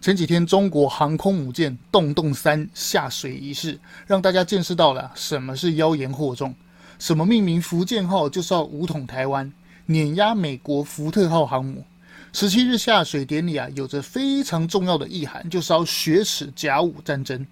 [0.00, 6.54] 前几天中国航空母舰“洞洞三”下水仪式，让大家见识到了什么是妖言惑众，
[6.98, 9.52] 什么命名福建号就是要武统台湾，
[9.84, 11.84] 碾压美国福特号航母。
[12.32, 17.46] 十七日下水典礼啊，有着非常重要的意涵，就是要雪耻甲午战争。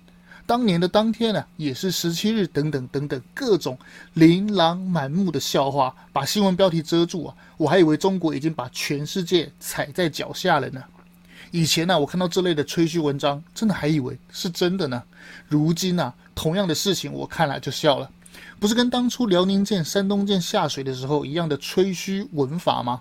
[0.47, 3.79] 当年的当天呢、也是十七日，等等等等，各种
[4.15, 7.35] 琳琅满目的笑话把新闻标题遮住啊！
[7.59, 10.83] 我还以为中国已经把全世界踩在脚下了呢。
[11.51, 15.03] 以前呢、我看到这类的吹嘘文章，真的还以为是真的呢。
[15.49, 18.11] 如今呢、同样的事情我看了就笑了，
[18.59, 23.01] 不是跟当初辽宁舰、山东舰下水的时候一样的吹嘘文法吗？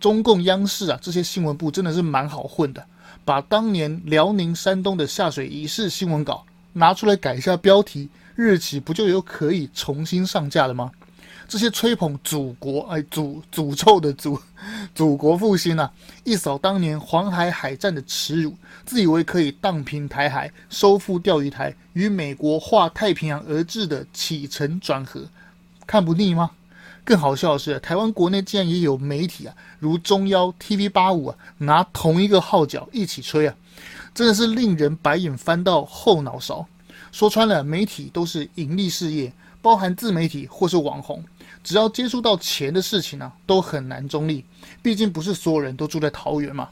[0.00, 2.84] 中共央视啊，这些新闻部真的是蛮好混的，
[3.24, 6.44] 把当年辽宁、山东的下水仪式新闻稿。
[6.74, 10.92] 拿出来改一下标题，日期不就有可以重新上架了吗？
[11.48, 14.38] 这些吹捧祖国、哎，祖诅咒的祖，
[14.94, 15.90] 祖国复兴啊，
[16.22, 25.22] 一扫当年黄海海战的耻辱，自以为可以荡平台海、收复钓鱼台，与美国划太平洋而治的起承转合，
[25.86, 26.50] 看不腻吗？
[27.02, 33.56] 更好笑的是，台湾国内竟然也有媒体啊，如中央 TV 八五啊，拿同一个号角一起吹啊。
[34.14, 36.66] 真的是令人白眼翻到后脑勺。
[37.10, 41.24] 说穿了，媒体都是盈利事业，包含自媒体或是网红，
[41.68, 44.42] 只要接触到钱的事情呢、都很难中立。
[44.80, 46.66] 毕竟不是所有人都住在桃园嘛。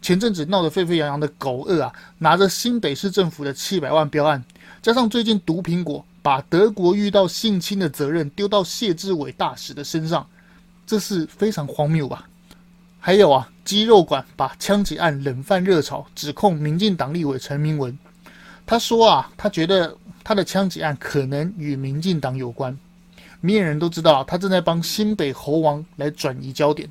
[0.00, 4.42] 前阵子闹得沸沸扬扬的狗二啊，拿着新北市政府的七百万标案，
[4.80, 10.26] 加上最近毒苹果把德国遇到性侵的责任丢到谢志伟大使的身上，
[10.86, 12.26] 这是非常荒谬吧？
[13.00, 17.98] 还有啊，肌肉馆把枪击案冷饭热炒，指控民进党立委陈明文。
[18.64, 22.74] 他说啊，他觉得他的枪击案可能与民进党有关。
[23.44, 26.88] 明眼人都知道，他正在帮新北猴王来转移焦点，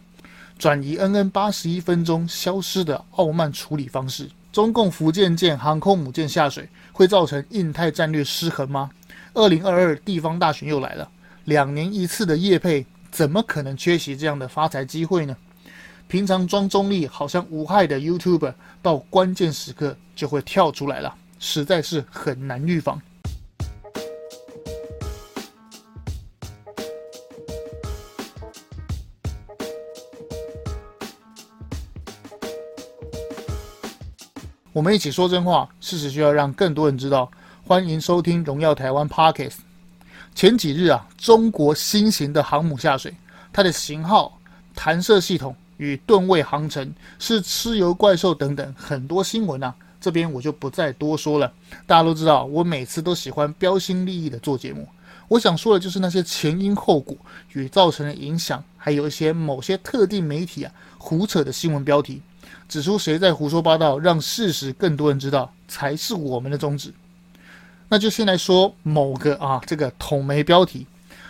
[0.60, 4.30] 转移恩恩八十一分钟消失的傲慢处理方式。
[4.52, 8.92] 中共福建舰航空母舰下水，会造成印太战略失衡吗？
[9.34, 11.10] 二零二二地方大选又来了，
[11.46, 15.34] 两年一次的业配，怎么可能缺席这样的发财机会呢？
[16.10, 23.02] 平常装中立、好像无害的 YouTube，到关键时刻就会跳出来了，实在是很难预防。
[34.73, 37.30] 我们一起说真话，事实需要让更多人知道。
[37.67, 39.58] 欢迎收听《荣耀台湾》Podcast。
[40.33, 43.14] 前几日啊，中国新型的航母下水，
[43.52, 44.39] 它的型号、
[44.73, 45.54] 弹射系统。
[45.76, 51.52] 与吨位航程是蚩尤怪兽等等很多新闻啊，这边我就不再多说了。
[51.86, 54.87] 大家都知道，我每次都喜欢标新立异的做节目。
[55.27, 57.17] 我想说的就是那些前因后果
[57.52, 62.21] 与造成的影响，还有一些某些特定媒体啊胡扯的新闻标题，
[62.71, 66.93] 指出谁在胡说八道，让事实更多人知道，才是我们的宗旨。
[67.89, 70.87] 那就先来说某个啊这个统媒标题，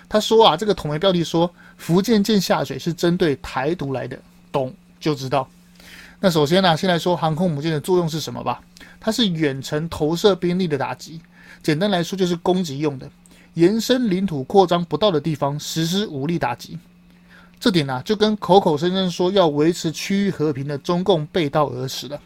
[0.07, 4.15] 他说啊这个统媒标题说福建舰下水是针对台独来的。
[4.51, 5.49] 懂就知道。
[6.19, 8.61] 那首先呢、先来说航空母舰的作用是什么吧？
[8.99, 11.19] 它是远程投射兵力的打击，
[11.63, 13.09] 简单来说就是攻击用的，
[13.55, 16.77] 延伸领土扩张不到的地方实施武力打击。
[17.61, 22.19] 这点呢、就跟口口声声说要维持区域和平的中共背道而驰了。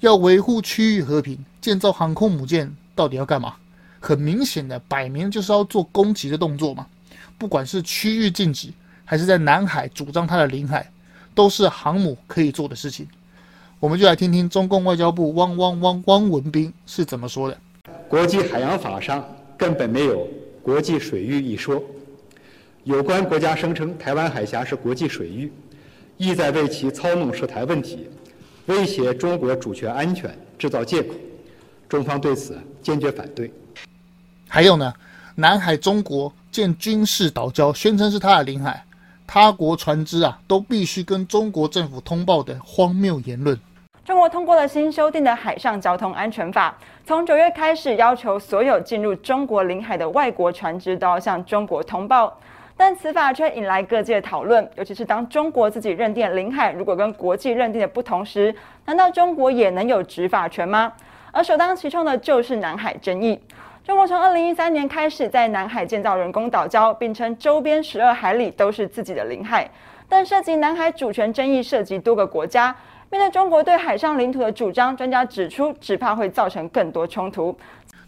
[0.00, 3.54] 要维护区域和平，建造航空母舰到底要干嘛？
[3.98, 6.86] 很明显的，摆明就是要做攻击的动作嘛。
[7.38, 8.68] 不管是区域禁止，
[9.06, 10.86] 还是在南海主张它的领海。
[11.34, 13.08] 都是航母可以做的事情，
[13.80, 17.58] 我们就来听听中共外交部汪汪汪汪文斌是怎么说的。
[18.08, 20.28] 国际海洋法上根本没有
[20.62, 21.82] 国际水域一说，
[22.84, 25.50] 有关国家声称台湾海峡是国际水域，
[26.18, 28.10] 意在为其操弄涉台问题、
[28.66, 31.14] 威胁中国主权安全制造借口，
[31.88, 33.50] 中方对此坚决反对。
[34.46, 34.92] 还有呢，
[35.34, 38.84] 南海中国建军事岛礁，宣称是他的领海。
[39.26, 43.58] 他国船只啊，都必须跟中国政府通报的荒谬言论。
[44.04, 46.76] 中国通过了新修订的海上交通安全法，
[47.06, 52.38] 从九月开始，要求所有进入中国领海的外国船只都要向中国通报。
[52.76, 58.54] 但此法却引来各界讨论，尤其是当中国自己认定领海如果跟国际认定的不同时，
[58.84, 60.92] 难道中国也能有执法权吗？
[61.30, 63.40] 而首当其冲的就是南海争议。
[63.84, 69.68] 中国从二零一三年开始在南海建造人工岛礁，并称周边十二海里都是自己的领海。
[70.08, 72.74] 但涉及南海主权争议，涉及多个国家。
[73.10, 77.56] 面对中国对海上领土的主张，专家指出，只怕会造成更多冲突。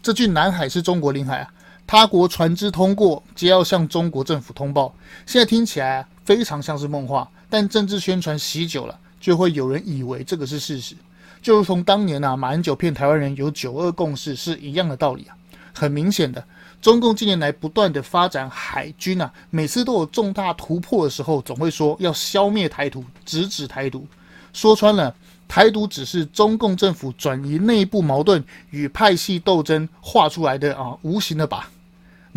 [0.01, 1.47] 这句南海是中国领海啊，
[1.87, 4.93] 他国船只通过，皆要向中国政府通报。
[5.25, 10.95] 现在听起来非常像是梦话，但政治宣传洗久了，就会有人以为这个是事实。
[11.41, 15.37] 就如同当年啊，马英九骗台湾人有九二共识是一样的道理啊。
[15.73, 16.43] 很明显的，
[16.81, 24.05] 中共近年来不断的发展海军啊，每次都有重大突破的时候，总会说要消灭台独，直指台独。
[24.51, 25.15] 说穿了，
[25.47, 31.61] 台独只是中共政府转移内部矛盾与派系斗争画出来的啊无形的靶，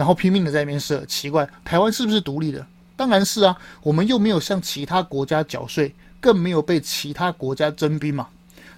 [0.01, 1.05] 然后拼命的在那边设。
[1.05, 2.67] 奇怪，台湾是不是独立的？
[2.97, 8.27] 当然是啊，我们又没有向其他国家缴税，更没有被其他国家征兵嘛。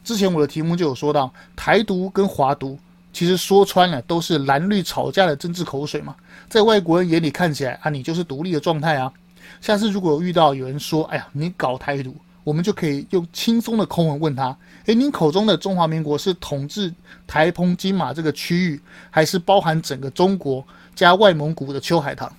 [0.02, 2.76] 之前我的题目就有说到，台独跟华独，
[3.12, 6.16] 其实说穿了都是蓝绿吵架的政治口水嘛。
[6.48, 9.12] 在外国人眼里看起来啊，你就是独立的状态啊。
[9.60, 14.56] 下次如果遇到有人说，哎呀，你搞台独，我们就可以用轻松的口吻问他，
[14.87, 16.93] 诶，您口中的中华民国是统治
[17.27, 18.81] 台澎金马这个区域，
[19.11, 22.31] 还是包含整个中国加外蒙古的秋海棠？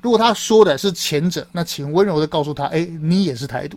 [0.00, 3.76] 如果他说的是前者，那请温柔的告诉他，诶，你也是台独。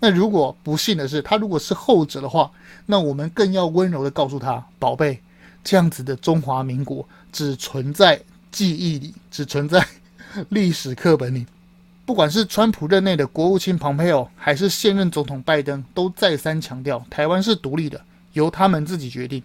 [0.00, 2.50] 那如果不幸的是，他如果是后者的话，
[2.86, 5.20] 那我们更要温柔的告诉他，宝贝，
[5.64, 8.20] 这样子的中华民国只存在
[8.52, 9.84] 记忆里，只存在
[10.50, 11.44] 历史课本里。
[12.08, 18.00] 不管是川普任内的国务卿蓬佩奥，还是现任总统拜登，都再三强调，台湾是独立的，
[18.32, 19.42] 由他们自己决定。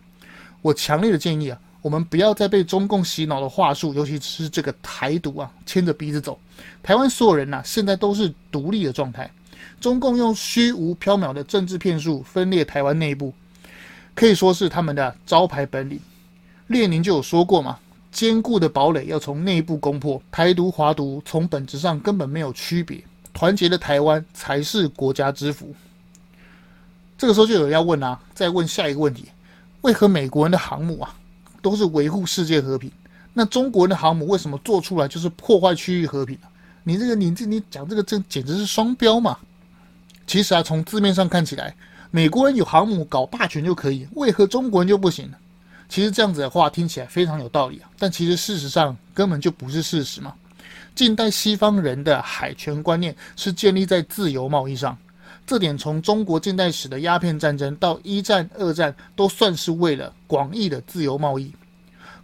[0.61, 6.39] 我强烈的建议啊，我们不要再被中共洗脑的话术，尤其是这个台独啊，牵着鼻子走。
[6.81, 9.29] 台湾所有人呐、现在都是独立的状态。
[9.81, 13.33] 中共用虚无缥缈的政治骗术分裂台湾内部，
[14.15, 15.99] 可以说是他们的招牌本领。
[16.67, 17.77] 列宁就有说过嘛，
[18.13, 20.21] 坚固的堡垒要从内部攻破。
[20.31, 25.73] 台独、华独从本质上根本没有区别，团结的台湾才是国家之福。
[27.17, 29.25] 这个时候就有人要问啊，再问下一个问题：
[29.81, 31.15] 为何美国人的航母啊
[31.61, 32.91] 都是维护世界和平？
[33.33, 36.47] 那中国人的航母为什么做出来就是破坏区域和平啊？
[36.83, 39.37] 你这个你这你讲这个这简直是双标嘛！
[40.27, 41.75] 其实啊，从字面上看起来，
[42.11, 45.37] 美国人有航母搞霸权就可以，为何中国人就不行呢？
[45.93, 50.33] 其实这样子的话听起来非常有道理啊，但其实事实上根本就不是事实嘛。
[50.95, 54.97] 近代西方人的海权观念是建立在自由贸易上，
[55.45, 61.53] 这点从中国近代史的鸦片战争到一战、二战都算是为了广义的自由贸易。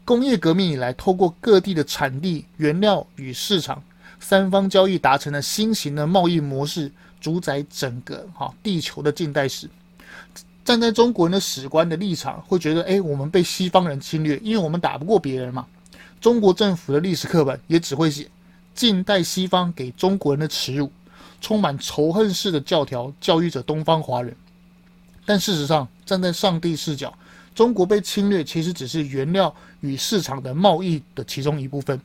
[0.04, 3.80] 工业革命以来，透过各地的产地、原料与市场
[4.20, 6.92] 三方交易达成了新型的贸易模式。
[7.22, 9.70] 主宰整个哈地球的近代史，
[10.70, 15.66] 站在中国人的史观的立场，会觉得哎，我们被西方人侵略，因为我们打不过别人嘛。
[16.22, 18.30] 中国政府的历史课本也只会写
[18.76, 20.92] 近代西方给中国人的耻辱，
[21.42, 24.36] 充满仇恨式的教条教育着东方华人。
[25.26, 27.12] 但事实上，站在上帝视角，
[27.56, 32.00] 中国被侵略其实只是原料与市场的贸易的其中一部分。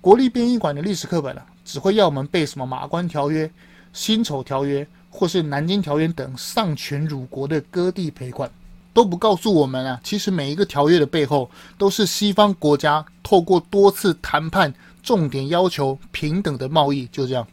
[0.00, 3.50] 国立殡仪馆的历史课本啊，只会要我们背什么马关条约。
[3.92, 8.50] 辛丑条约或是南京条约等丧权辱国的割地赔款，
[8.92, 17.46] 都不告诉我们啊，其实每一个条约的背后，都是西方国家透过多次谈判，重点要求平等的贸易，就这样。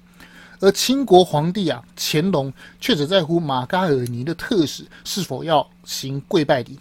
[0.60, 2.52] 而清国皇帝啊，乾隆
[2.82, 6.78] 却只在乎马嘎尔尼的特使是否要行跪拜礼。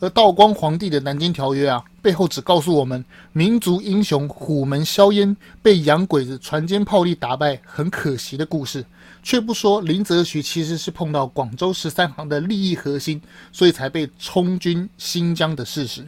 [0.00, 8.84] 而道光皇帝的南京条约啊，背后只告诉我们民族英雄虎门硝烟被洋鬼子船坚炮利打败，很可惜的故事，
[9.22, 13.20] 却不说林则徐其实是碰到广州十三行的利益核心，
[13.52, 16.02] 所以才被充军新疆的事实。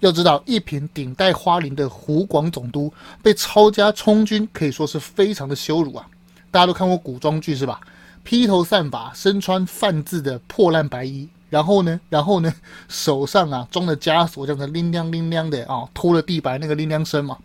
[0.00, 6.04] 要知道，一品顶戴花翎的湖广总督被抄家充军，可以说是非常的羞辱啊！
[6.50, 7.80] 大家都看过古装剧是吧？
[8.24, 11.28] 披头散发，身穿泛字的破烂白衣。
[11.52, 12.50] 然后呢，然后呢，
[12.88, 17.36] 手上啊装的枷锁，这样子铃亮铃亮的啊，拖了地板那个铃亮声嘛。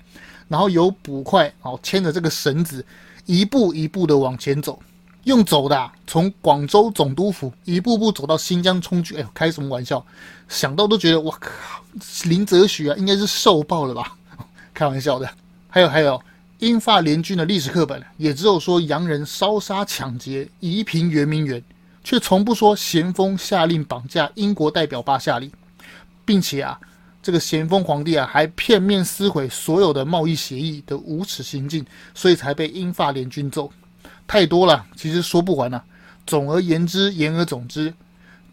[0.48, 2.86] 然后有捕快啊牵着这个绳子，
[3.26, 4.80] 一步一步的往前走，
[5.26, 9.18] 用走的、啊、从广州总督府一步步走到新疆充军。
[9.18, 10.02] 哎呦，开什么玩笑？
[10.48, 11.84] 想到都觉得我靠，
[12.24, 14.16] 林则徐啊，应该是受爆了吧？
[14.74, 15.30] 开玩笑的。
[15.68, 16.22] 还有还有，
[16.60, 21.62] 英法联军的历史课本也只有说洋人烧杀抢劫，夷平圆明园。
[22.08, 25.52] 却从不说咸丰下令绑架英国代表巴夏利，
[26.24, 26.80] 并且啊，
[27.22, 31.86] 这个咸丰皇帝啊还片面撕毁所有的贸易协议的无耻行径，
[32.16, 33.70] 所以才被英法联军揍。
[34.26, 35.84] 太多了，其实说不完啊。
[36.26, 37.94] 总而言之，言而总之，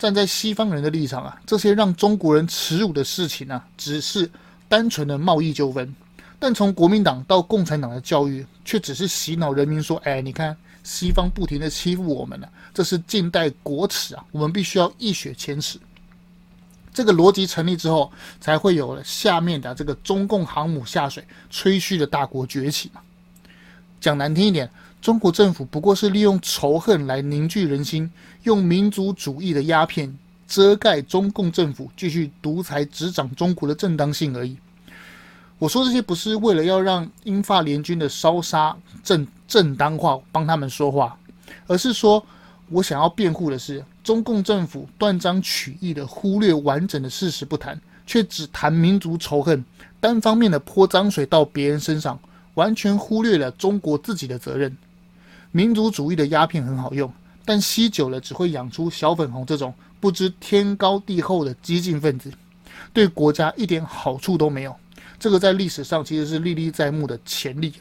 [0.00, 4.28] 站在西方人的立场啊，这些让中国人耻辱的事情啊，只是
[4.68, 5.94] 单纯的贸易纠纷。
[6.40, 14.25] 但从国民党到共产党的教育，却只是洗脑人民说：“哎，你看。”西方不停的欺负我们了，这是近代国耻啊！
[14.31, 15.81] 我们必须要一雪前耻。
[16.93, 23.00] 这个逻辑成立之后，才会有了下面的这个中共航母下水吹嘘的大国崛起嘛。
[23.99, 28.09] 讲难听一点，中国政府不过是利用仇恨来凝聚人心，
[28.43, 34.57] 用民族主义的鸦片遮盖中共政府继续独裁执掌中国的正当性而已。
[35.59, 41.16] 我说这些不是为了要让英法联军的烧杀正正当化，帮他们说话，
[41.68, 42.26] 而是说
[42.70, 49.64] 我想要辩护的是，中共政府断章取义的忽略完整的事实不谈，却只谈民族仇恨，
[50.00, 52.18] 单方面的泼脏水到别人身上，
[52.54, 54.76] 完全忽略了中国自己的责任。
[55.52, 57.08] 民族主义的鸦片很好用。
[57.46, 62.32] 但吸久了只会养出小粉红这种不知天高地厚的激进分子，
[62.90, 64.75] 对国家一点好处都没有。
[65.20, 67.73] 这个在历史上其实是历历在目的前例。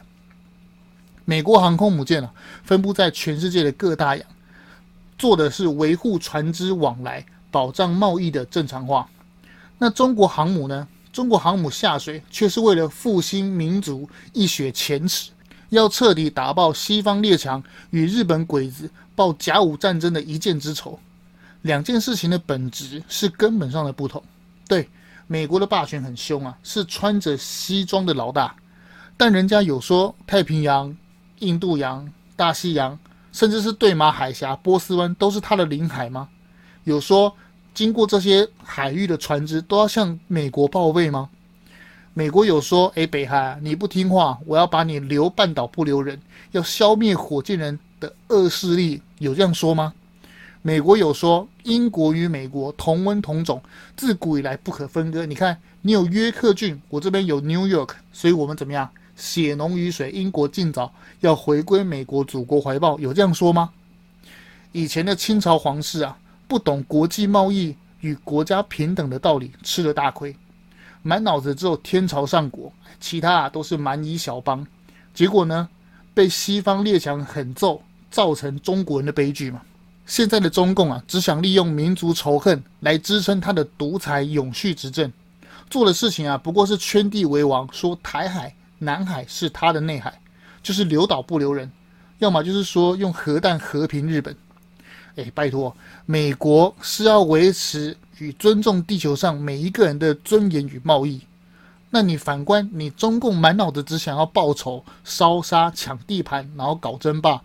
[1.26, 2.32] 美国航空母舰啊，
[2.64, 4.26] 分布在全世界的各大洋，
[5.18, 9.10] 做的是维护船只往来、保障贸易的正常化。
[9.78, 10.88] 那中国航母呢？
[11.12, 15.30] 中国航母下水却是为了复兴民族，一雪前耻。
[15.70, 21.00] 要彻底打爆西方列强与日本鬼子报甲午战争的一箭之仇，
[21.62, 24.24] 两件事情的本质是根本上的不同。
[24.68, 24.90] 对，
[25.28, 28.56] 美国的霸权很凶啊，是穿着西装的老大，
[29.18, 30.96] 但人家有说太平洋、
[31.44, 32.98] 印度洋、大西洋，
[33.32, 36.30] 甚至是对马海峡、波斯湾都是它的领海吗？
[36.86, 37.36] 有说
[37.74, 41.30] 经过这些海域的船只都要向美国报备吗？
[42.14, 46.22] 美国有说：“哎，北韩，你不听话，我要把你留半岛不留人，
[46.52, 49.94] 要消灭火箭人的恶势力。”有这样说吗？
[50.62, 53.62] 美国有说：“英国与美国同温同种，
[53.98, 58.88] 自古以来不可分割。”你看，你有约克郡，我这边有 New York，所以我们怎么样？
[59.16, 62.98] 血浓于水，英国尽早要回归美国祖国怀抱。
[63.00, 63.70] 有这样说吗？
[64.72, 66.18] 以前的清朝皇室啊，
[66.48, 70.36] 不懂国际贸易与国家平等的道理，吃了大亏。
[71.04, 74.66] 满脑子只有天朝上国，其他啊都是蛮夷小邦，
[75.14, 75.68] 结果呢，
[76.14, 79.62] 被西方列强狠揍，造成中国人的悲剧嘛。
[80.06, 85.12] 现在的中共啊，只想利用民族仇恨来支撑他的独裁永续执政，
[85.70, 90.22] 做的事情啊，不过是圈地为王，说台海、南海是他的内海，
[90.62, 91.72] 就是留岛不留人，
[92.20, 94.36] 要么就是说用核弹和平日本。
[95.16, 95.76] 哎，拜托，
[96.06, 97.98] 美国是要维持。
[98.20, 101.20] 与尊重地球上每一个人的尊严与贸易，
[101.90, 107.42] 那你反观你中共满脑子只想要报仇、烧杀、抢地盘，然后搞争霸，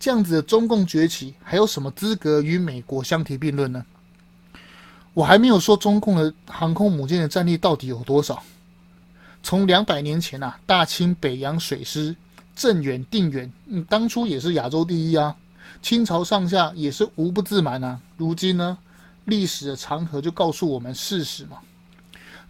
[0.00, 3.84] 这样子的中共崛起，还有什么资格与美国相提并论呢？
[5.12, 8.42] 我还没有说中共的航空母舰的战力到底有多少。
[9.42, 12.14] 从两百年前啊，大清北洋水师
[12.54, 15.36] 镇远、定远，嗯，当初也是亚洲第一啊，
[15.80, 18.00] 清朝上下也是无不自满啊。
[18.16, 18.78] 如今呢？
[19.26, 21.58] 历史的长河就告诉我们事实嘛，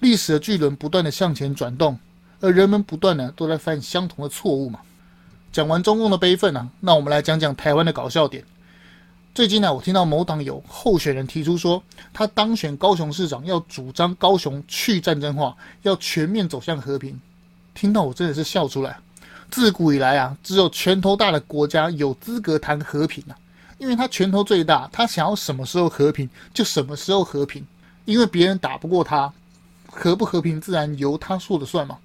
[0.00, 1.98] 历史的巨轮不断的向前转动，
[2.40, 4.80] 而人们不断的都在犯相同的错误嘛。
[5.50, 8.44] 讲完中共的悲愤啊，那我们来讲讲台湾的搞笑点。
[9.36, 11.82] 最近呢，我听到某党有候选人提出说，
[12.14, 17.20] 他当选高雄市长要主张高雄去战争化，要全面走向和平。
[17.74, 18.96] 听到我真的是笑出来。
[19.50, 23.36] 自古以来啊，只有拳头大的国家有资格谈和平啊。
[23.76, 27.62] 因为他拳头最大，他想要什么时候和平就什么时候和平，
[28.06, 29.30] 因为别人打不过他，
[29.86, 31.98] 和不和平自然由他说了算嘛。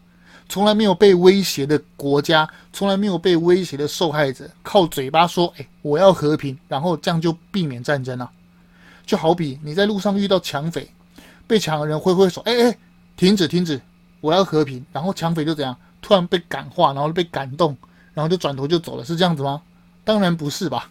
[0.50, 8.30] 从来没有被威胁的国家，从来没有被威胁的受害者，靠嘴巴说：“哎，我要和平”，然后这样就避免战争了。
[9.06, 10.90] 就好比你在路上遇到抢匪，
[11.48, 12.78] 被抢的人挥挥手：“哎哎，
[13.18, 13.82] 停止停止，
[14.20, 15.76] 我要和平”，然后抢匪就怎样？
[16.02, 17.78] 突然被感化，然后被感动，
[18.14, 19.62] 然后就转头就走了，是这样子吗？
[20.04, 20.90] 当然不是吧。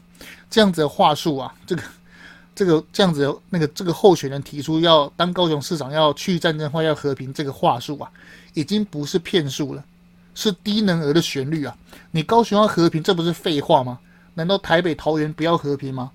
[0.49, 1.83] 这样子的话术啊，这个、
[2.54, 8.11] 这个这样子的那个这个候选人提出要当高雄市长要去战争化要和平，这个话术啊，
[8.54, 9.85] 已经不是骗术了，
[10.35, 11.76] 是低能儿的旋律啊！
[12.11, 13.99] 你高雄要和平，这不是废话吗？
[14.35, 16.12] 难道台北桃园不要和平吗？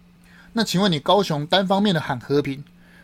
[0.54, 2.64] 那请问你高雄单方面的喊和平，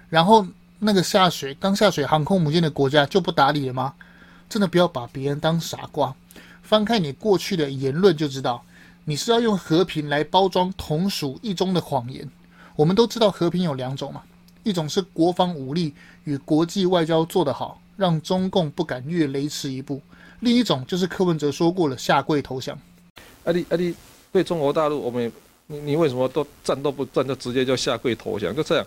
[0.09, 0.47] 然后
[0.79, 3.93] 那个下水刚下水航空母舰的国家就不打理了吗？
[4.47, 6.15] 真的不要把别人当傻瓜，
[6.61, 8.63] 翻开你过去的言论就知道。
[9.03, 12.29] 你是要用和平来包装同属一中的谎言。
[12.75, 14.21] 我们都知道和平有两种嘛，
[14.63, 19.99] 一种是国防武力与国际外交做得好，让中共不敢越雷池一步；
[20.39, 22.77] 另一种就是柯文哲说过了，下跪投降。
[23.43, 23.95] 阿弟阿弟，
[24.31, 25.31] 对中国大陆，我们
[25.67, 28.55] 你你为什么都战斗不战就直接就下跪投降？
[28.55, 28.85] 就这样，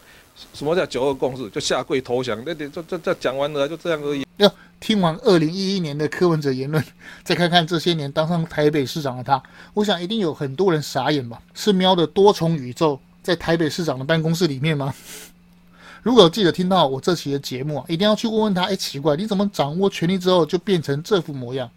[0.53, 1.49] 什么叫九二共识？
[1.51, 2.43] 就下跪投降？
[2.45, 4.25] 那点这这这讲完了就这样而已。
[4.39, 6.85] 哟，听完二零一一年的柯文哲言论，
[7.23, 9.43] 再看看这些年当上台北市长的他，
[9.75, 11.41] 我想一定有很多人傻眼吧？
[11.55, 14.93] 是喵的多重宇宙在台北市长的办公室里面吗？
[16.05, 18.65] 如果有记者听到我这期的节目啊，一定要去问问他。
[18.65, 21.71] 哎，奇怪，你怎么掌握权力之后就变成这副模样？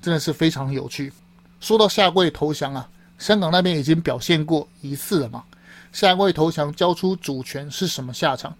[0.00, 1.12] 真的是非常有趣。
[1.60, 2.88] 说到下跪投降啊，
[3.18, 5.44] 香港那边已经表现过一次了嘛。
[5.92, 8.56] 下跪投降，交出主权是什么下场？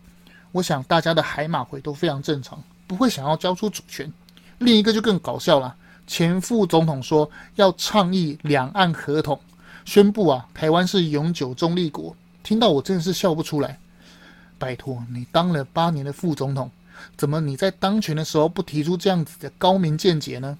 [0.52, 4.12] 我想大家的海马回都非常正常，不会想要交出主权。
[4.58, 5.74] 另一个就更搞笑了，
[6.06, 9.40] 前副总统说要倡议两岸合同，
[9.86, 12.14] 宣布啊台湾是永久中立国。
[12.42, 13.78] 听到我真的是笑不出来。
[14.60, 16.70] 拜托，你当了八年的副总统，
[17.16, 20.58] 怎么你在当权的时候不提出这样子的高明见解呢？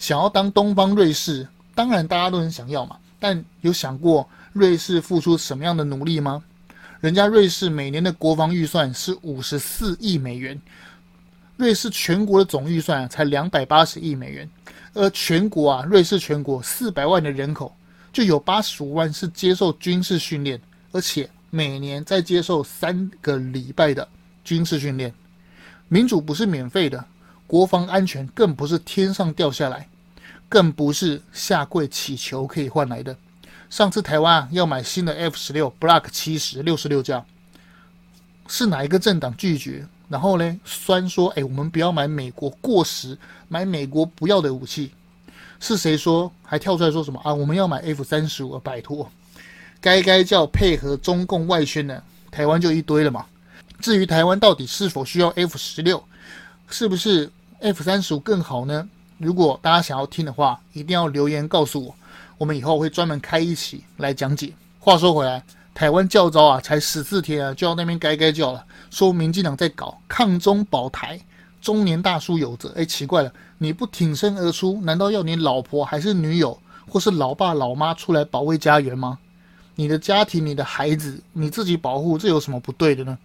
[0.00, 6.42] 想要当东方瑞士，当然大家都很想要嘛，但有想过瑞士付出什么样的努力吗？
[7.00, 10.60] 人家瑞士每年的国防预算是五十四亿美元，
[11.56, 14.50] 瑞士全国的总预算才两百八十亿美元，
[14.92, 17.72] 而全国啊，瑞士全国四百万的人口，
[18.12, 20.60] 就有八十五万是接受军事训练，
[20.90, 21.30] 而且。
[21.56, 24.06] 每年在接受三个礼拜的
[24.44, 25.14] 军事训练，
[25.88, 27.02] 民主不是免费的，
[27.46, 29.88] 国防安全更不是天上掉下来，
[30.50, 33.16] 更不是下跪乞求可以换来的。
[33.70, 37.24] 上次台湾要买新的 F 十六 Block 七十六十六架，
[38.46, 39.88] 是哪一个政党拒绝？
[40.10, 43.16] 然后呢，酸说：“哎，我们不要买美国过时、
[43.48, 44.92] 买美国不要的武器。”
[45.58, 46.30] 是谁说？
[46.42, 47.32] 还跳出来说什么啊？
[47.32, 49.10] 我们要买 F 三十五，拜托。
[49.80, 53.26] 该该叫配合中共外宣的，台湾就一堆了嘛。
[53.80, 56.02] 至于台湾到底是否需要 F 十六，
[56.68, 57.30] 是不是
[57.60, 58.88] F 三十五更好呢？
[59.18, 61.94] 如果大家想要听的话，一定要留言告诉我，
[62.38, 64.52] 我们以后会专门开一期来讲解。
[64.78, 65.42] 话说回来，
[65.74, 71.20] 台湾教招啊，才十四天啊，就要那边该该叫了，说民进党在搞抗中保台，
[71.60, 72.72] 中年大叔有责。
[72.76, 79.18] 哎，奇怪了，你不挺身而出，难道要你老婆还是女友，或是老爸老妈出来保卫家园吗？
[79.76, 83.16] 你的家庭、你的孩子，你自己保护，这有什么不对的呢？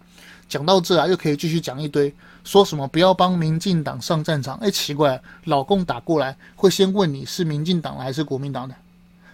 [0.48, 4.56] 讲到这啊，又可以继续讲一堆，说什么不要帮民进党上战场。
[4.58, 8.74] 哎，奇怪，老共打过来会先问你是民进党还是国民党的？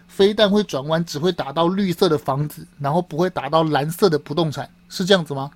[0.07, 5.51] 非但会转弯，只会打到绿色的房子，然后不会打到蓝色的不动产，是这样子吗？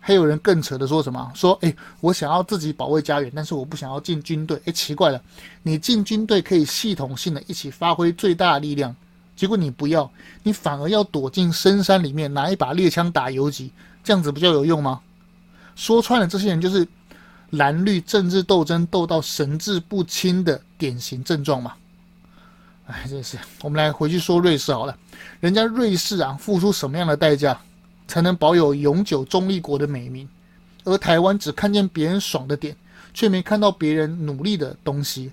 [0.00, 1.30] 还有人更扯的说什么？
[1.34, 4.58] 说哎，我想要自己保卫家园，但是我不想要进军队。
[4.64, 5.20] 哎，奇怪了，
[5.62, 8.94] 你进军队可以系统性的一起发挥最大的力量。
[9.36, 10.10] 结果你不要，
[10.42, 13.72] 你反而要躲进深山里面拿一把猎枪打游击，
[14.04, 15.00] 这样子不就有用吗？
[15.74, 16.86] 说穿了，这些人就是
[17.50, 21.74] 蓝绿政治斗争斗到神志不清的典型症状嘛。
[22.86, 24.96] 哎，真是，我们来回去说瑞士好了。
[25.40, 27.60] 人家瑞士啊，付出什么样的代价
[28.06, 30.28] 才能保有永久中立国的美名？
[30.84, 32.76] 而台湾只看见别人爽的点，
[33.12, 35.32] 却没看到别人努力的东西。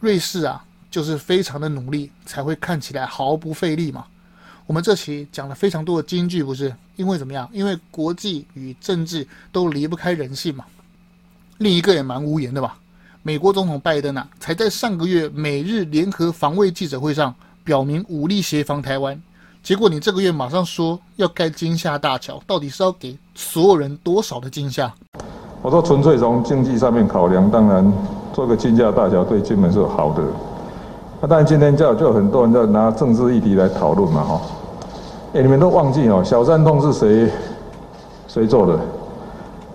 [0.00, 0.64] 瑞士啊。
[0.92, 4.04] 就是非常的努力，才会看起来毫不费力嘛。
[4.66, 7.48] 我们这期讲了非常多的金句，不是因为怎么样？
[7.52, 10.64] 因为国际与政治都离不开人性嘛。
[11.58, 12.76] 另一个也蛮无言的吧。
[13.22, 19.20] 美国总统拜登啊，才在上个月美日联合防卫记者会上表明武力协防台湾，
[19.62, 24.92] 结果你这个月马上说要盖金厦大桥，到底是要给所有人多少的惊吓？
[25.62, 27.92] 我说纯粹从经济上面考量，当然
[28.32, 30.22] 做个金厦大桥对金门是好的。
[31.24, 34.40] 那当然，今天就就很多人在拿政治议题来讨论嘛，哈。
[35.34, 37.30] 哎，你们都忘记哦，小三通是谁
[38.26, 38.76] 谁做的？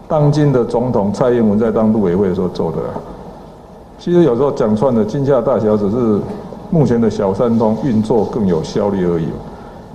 [0.10, 2.78] 当今的总统蔡英文在当陆委会的时候做的。
[3.98, 6.20] 其实有时候讲穿了，金厦大桥只是
[6.70, 9.28] 目前的小三通运作更有效率而已。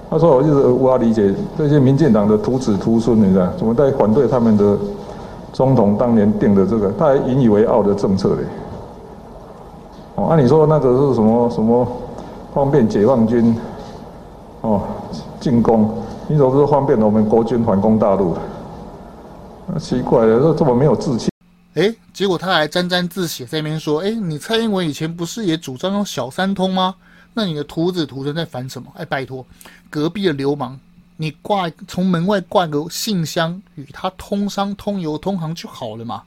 [0.08, 4.74] 他说：“我就是无法理解这些民进党的徒子徒孙，你知道怎么在反对他们的
[5.52, 8.36] 总统当年定的这个，他还引以为傲的政策嘞？”
[10.14, 11.86] 哦，按、你说那个是什么什么
[12.52, 13.56] 方便解放军
[14.60, 14.82] 哦
[15.40, 16.02] 进攻？
[16.28, 18.36] 你说是方便我们国军反攻大陆？
[19.66, 21.30] 那奇怪了，这这么没有志气。
[21.74, 26.94] 哎，结果他还沾沾自喜在那边说：“哎，你蔡英文以前不是也主张用小三通吗？
[27.32, 28.88] 那你的徒子徒孙在烦什么？
[28.94, 29.44] 哎，拜托，
[29.88, 30.78] 隔壁的流氓，
[31.16, 36.22] 你挂从门外挂个信箱与他通商通邮通航就好了嘛。”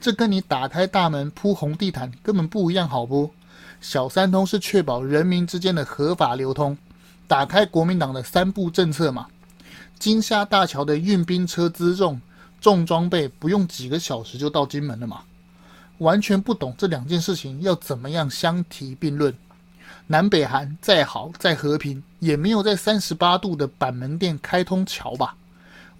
[0.00, 3.30] 这跟你打开大门铺红地毯根本不一样，好不？
[3.80, 6.76] 小三通是确保人民之间的合法流通，
[7.26, 9.26] 打开国民党的三步政策嘛。
[9.98, 12.20] 金厦大桥的运兵车辎重，
[12.60, 15.22] 重装备不用几个小时就到金门了嘛。
[15.98, 19.34] 完全不懂这两件事情要怎么样相提并论。
[20.06, 25.36] 南北韩再好再和平，也没有在三十八度的板门店开通桥吧？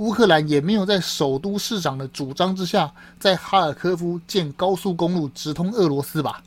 [0.00, 6.42] 乌克兰也没有在首都市长的主张之下，在哈尔科夫建高速公路直通俄罗斯吧？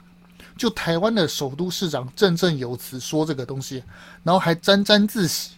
[0.57, 3.83] 就台湾的首都市长振振有词说这个东西，
[4.23, 5.51] 然后还沾沾自喜。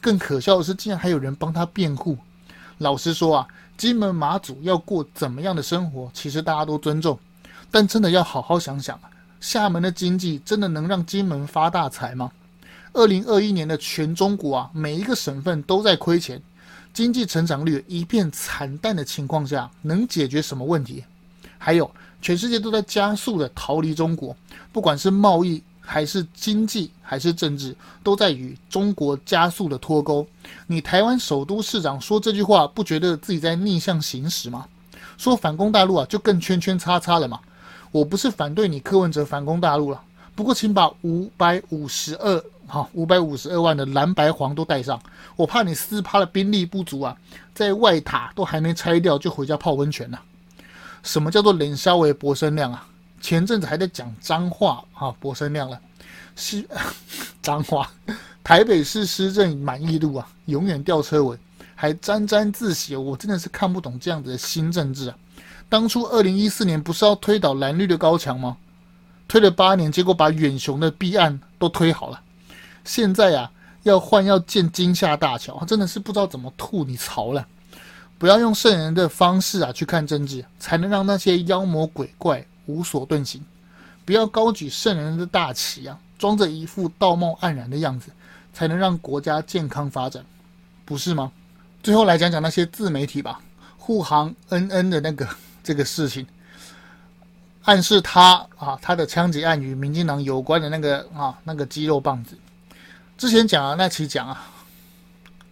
[0.00, 2.16] 更可笑的是，竟然还有人帮他辩护。
[2.78, 7.18] 老实说啊，金门马祖要过怎么样的生活，其实大家都尊重，
[7.70, 12.30] 但真的要好好想想啊，厦门的经济真的能让金门发大财吗？
[12.94, 16.40] 二零二一年的全中国啊，每一个省份都在亏钱，
[16.92, 21.04] 经济成长率一片惨淡的情况下，能解决什么问题？
[21.58, 24.36] 还有，全世界都在加速的逃离中国，
[24.72, 30.26] 不管是贸易还是经济还是政治，都在与中国加速的脱钩。
[30.66, 34.66] 你台湾首都市长说这句话，不觉得自己在逆向行驶吗？
[35.16, 37.40] 说反攻大陆啊，就更圈圈叉叉了嘛。
[37.90, 40.00] 我不是反对你柯文哲反攻大陆了，
[40.34, 45.00] 不过请把五百五十二好五百五十二万的蓝白黄都带上，
[45.34, 47.16] 我怕你四趴的兵力不足啊，
[47.54, 50.20] 在外塔都还没拆掉就回家泡温泉了。
[51.02, 52.86] 什么叫做冷消为博生量啊？
[53.20, 55.80] 前阵子还在讲脏话啊，博生量了，
[56.36, 56.64] 是
[57.40, 57.90] 脏话。
[58.44, 61.36] 台北市施政满意度啊，永远吊车尾，
[61.74, 65.16] 还沾沾自喜，我真的是看不懂这样子的新政治啊。
[65.68, 68.56] 当初二零一四年不是要推倒蓝绿的高墙吗？
[69.26, 72.20] 推了八年，结果把远雄的弊案都推好了。
[72.84, 73.50] 现在啊，
[73.82, 77.46] 要换要建金厦大桥，真的是不知道怎么吐你槽了。
[78.18, 83.44] 不要用圣人的方式啊去看政治，才能让那些妖魔鬼怪无所遁形。
[84.04, 88.10] 不要高举圣人的大旗啊，装着一副道貌岸然的样子，
[88.52, 90.24] 才能让国家健康发展，
[90.84, 91.30] 不是吗？
[91.82, 93.40] 最后来讲讲那些自媒体吧，
[93.76, 95.28] 护航恩恩的那个。
[95.60, 96.26] 这个事情
[97.64, 102.34] 暗示他啊，他的枪击案与民进党有关的那个啊，那个肌肉棒子，
[103.18, 104.46] 之前讲啊，那期讲啊，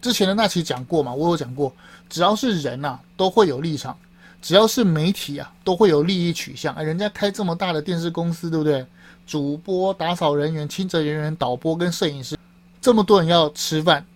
[0.00, 1.74] 之前的那期讲过嘛，我有讲过，
[2.08, 3.92] 只要是人呐、啊，都会有立场；
[4.40, 6.72] 只要是媒体啊，都会有利益取向。
[6.76, 8.86] 哎，人家开这么大的电视公司，对不对？
[9.26, 12.38] 主播、打扫人员、清洁人员、导播跟摄影师，
[12.80, 14.06] 这么多人要吃饭，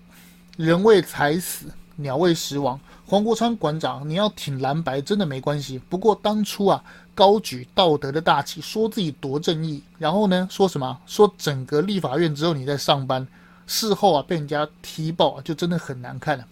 [0.56, 2.78] 人为财死，鸟为食亡。
[3.04, 5.80] 黄国昌馆长，你要挺蓝白真的没关系。
[5.88, 6.80] 不过当初啊，
[7.16, 10.96] 高举道德的大旗，说自己多正义，然后呢，说什么？
[11.04, 13.26] 说整个立法院只有你在上班，
[13.70, 16.44] 事后啊被人家踢爆啊，就真的很难看了。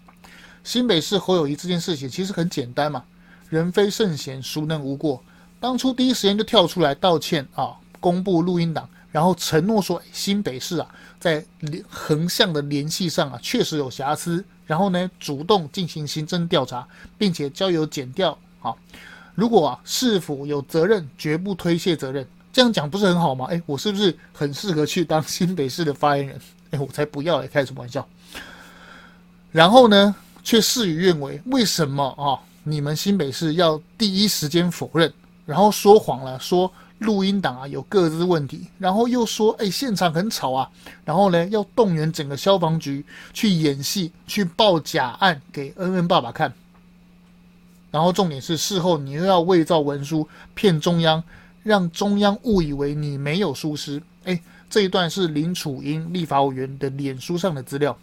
[0.63, 3.03] 新北市侯友谊这件事情其实很简单嘛，
[3.49, 5.21] 人非圣贤，孰能无过？
[5.59, 11.45] 当初第一时间就跳出来道歉啊，公布录音档，然后承诺说新北市啊，在
[11.89, 14.45] 横向的联系上啊，确实有瑕疵。
[14.65, 18.39] 然后呢，主动进行行政调查，并且交由检调。
[18.63, 18.73] 啊，
[19.35, 22.25] 如果啊市府有责任，绝不推卸责任。
[22.53, 23.47] 这样讲不是很好吗？
[23.51, 26.41] 哎，我是不是很适合去当新北市的发言人？
[26.71, 27.43] 哎，我才不要！
[27.43, 28.07] 哎，开什么玩笑？
[29.53, 31.41] 然后呢，却事与愿违。
[31.47, 32.39] 为什么啊？
[32.65, 35.13] 你们新北市要第一时间否认，
[35.47, 36.73] 然后说谎了，说。
[36.99, 40.69] 录音档啊有各自问题，然后又说哎现场很吵啊，
[41.05, 46.53] 然后呢要动员整个消防局去演戏，去报假案给恩恩爸爸看，
[47.93, 51.23] 然后重点是事后你又要伪造文书骗中央，
[51.63, 54.03] 让中央误以为你没有疏失。
[54.25, 57.97] 哎，这一段是林楚英立法委员的脸书上的资料，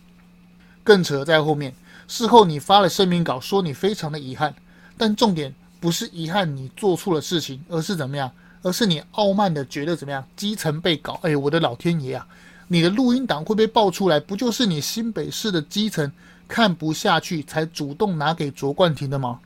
[0.84, 1.74] 更扯在后面，
[2.08, 4.54] 事后你发了声明稿说你非常的遗憾，
[4.98, 8.32] 但重点不是遗憾你做错了事情，而是怎么样？
[8.64, 10.26] 而是你傲慢的觉得怎么样？
[10.36, 12.28] 基层被搞，哎，我的老天爷啊！
[12.68, 16.12] 你的录音档会被爆出来，不就是你新北市的基层
[16.48, 19.40] 看不下去才主动拿给卓冠廷的吗？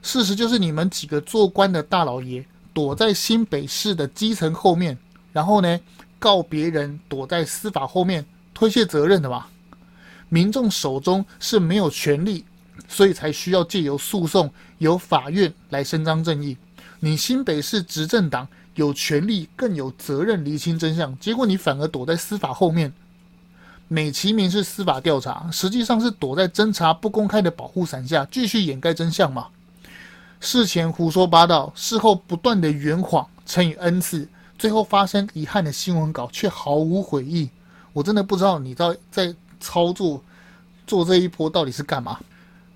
[0.00, 4.96] 事实就是你们几个做官的大老爷躲在新北市的基层后面，
[5.30, 5.78] 然后呢
[6.18, 9.46] 告别人躲在司法后面推卸责任的嘛。
[10.28, 12.44] 民众手中是没有权力，
[12.86, 16.56] 所以才需要借由诉讼由法院来伸张正义。
[17.00, 22.92] 你新北市执政党有权利更有责任厘清真相，结果你反而躲在司法后面，
[23.86, 29.46] 美其名是司法调查，实际上是躲在侦查不公开的保护伞下，继续掩盖真相嘛。
[30.40, 34.28] 事前胡说八道，事后不断的圆谎，乘以 n 次，
[34.58, 37.48] 最后发生遗憾的新闻稿却毫无悔意。
[37.92, 40.22] 我真的不知道你在在操作
[40.86, 42.18] 做这一波到底是干嘛？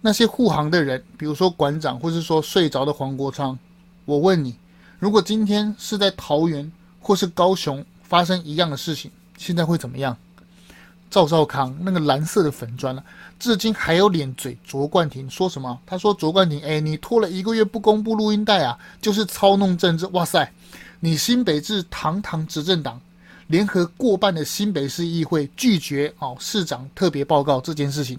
[0.01, 3.59] 那些护航的人，比如说馆长，或是说睡着的黄国昌。
[4.05, 4.57] 我问你，
[4.99, 10.17] 如果今天是在桃园或是高雄发生一样的事情，现在会怎么样？
[11.09, 13.05] 赵少康那个蓝色的粉砖了，
[13.39, 15.79] 至今还有脸嘴卓冠廷说什么？
[15.87, 20.07] 他说卓冠廷，哎，你拖了一个月不公布录音带啊，就是操弄政治。
[20.07, 20.51] 哇塞，
[21.05, 23.01] 你新北市堂堂执政党，
[23.49, 28.17] 联合过半的新北市议会拒绝哦市长特别报告这件事情，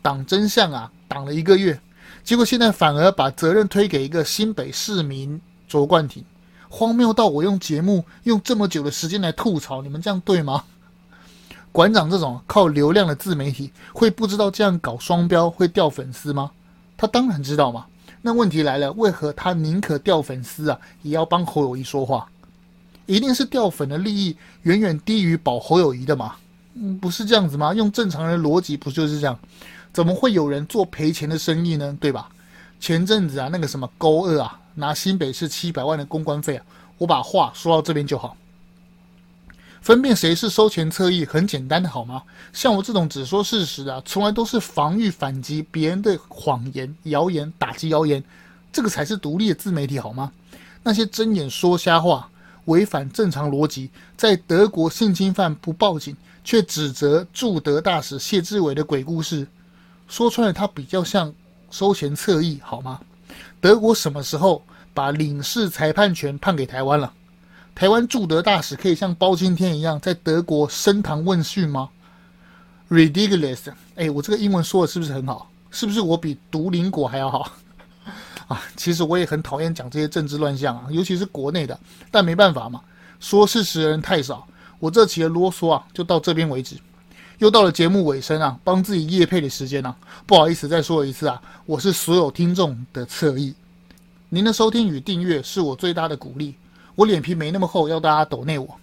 [0.00, 1.76] 挡真相啊，挡了一个月。
[2.22, 6.24] 结果现在反而把责任推给一个新北市民卓冠廷，
[6.68, 10.62] 荒谬到我用节目用这么久的时间来吐槽，你们这样对吗？
[11.72, 16.52] 馆长这种靠流量的自媒体会不知道这样搞双标会掉粉丝吗？
[16.96, 17.86] 他当然知道嘛。
[18.22, 22.28] 那问题来了，为何他宁可掉粉丝啊，也要帮侯友谊说话？
[23.06, 26.36] 一定是掉粉的利益远远低于保侯友谊的嘛？
[26.74, 27.74] 嗯，不是这样子吗？
[27.74, 29.38] 用正常人逻辑不就是这样？
[29.92, 31.96] 怎么会有人做赔钱的生意呢？
[32.00, 32.28] 对吧？
[32.78, 36.64] 前阵子啊，那个什么勾二啊，拿新北市七百万的公关费啊，
[36.98, 38.36] 我把话说到这边就好。
[39.80, 42.22] 分辨谁是收钱侧翼很简单的好吗？
[42.52, 48.22] 像我这种只说事实的，从来都是防御反击别人的谎言、谣言，打击谣言，
[48.70, 50.30] 这个才是独立的自媒体好吗？
[50.82, 52.30] 那些睁眼说瞎话、
[52.66, 56.14] 违反正常逻辑，在德国性侵犯不报警
[56.44, 59.46] 却指责驻德大使谢志伟的鬼故事，
[60.08, 61.32] 说穿了，他比较像
[61.70, 63.00] 收钱侧翼好吗？
[63.60, 64.62] 德国什么时候
[64.92, 67.12] 把领事裁判权判给台湾了？
[67.74, 71.88] 台湾驻德大使可以像包青天一样在德国升堂问讯吗
[72.90, 73.72] ？Ridiculous！
[73.94, 75.50] 哎，我这个英文说的是不是很好？
[75.70, 77.52] 是不是我比毒邻国还要好？
[78.48, 81.78] 啊，其实我也很讨厌讲这些政治乱象啊，尤其是国内的。
[82.10, 82.80] 但没办法嘛，
[83.20, 84.46] 说事实的人太少。
[84.78, 86.76] 我这期的啰嗦啊，就到这边为止。
[87.38, 93.54] 又到了节目尾声啊，帮自己业配的时间啊，不好意思再说一次啊，我是所有听众的侧翼。
[94.28, 96.54] 您的收听与订阅是我最大的鼓励。
[97.00, 98.78] 我脸皮没那么厚，要大家抖内我。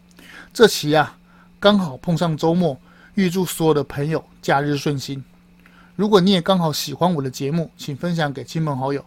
[0.51, 1.15] 这期啊，
[1.60, 2.75] 刚好碰上周末，
[3.13, 5.23] 预祝所有的朋友假日顺心。
[5.95, 9.06] 如果你也刚好喜欢我的节目，请分享给亲朋好友，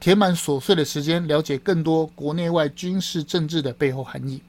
[0.00, 4.40] 填满琐碎的时间，了解更多国内外军事政治的背后含义。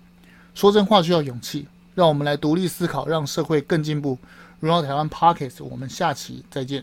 [0.56, 4.18] 说真话需要勇气，让我们来独立思考，让社会更进步。
[4.62, 6.82] 荣耀台湾 Podcast，我们下期再见。